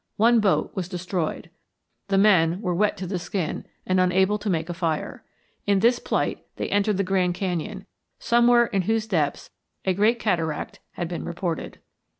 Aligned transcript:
One 0.17 0.39
boat 0.39 0.71
was 0.75 0.89
destroyed. 0.89 1.51
The 2.07 2.17
men 2.17 2.59
were 2.59 2.73
wet 2.73 2.97
to 2.97 3.05
the 3.05 3.19
skin 3.19 3.67
and 3.85 3.99
unable 3.99 4.39
to 4.39 4.49
make 4.49 4.67
a 4.67 4.73
fire. 4.73 5.23
In 5.67 5.77
this 5.77 5.99
plight 5.99 6.43
they 6.55 6.69
entered 6.69 6.97
the 6.97 7.03
Grand 7.03 7.35
Canyon, 7.35 7.85
somewhere 8.17 8.65
in 8.65 8.81
whose 8.89 9.05
depths 9.05 9.51
a 9.85 9.93
great 9.93 10.17
cataract 10.17 10.79
had 10.93 11.07
been 11.07 11.23
reported. 11.23 11.81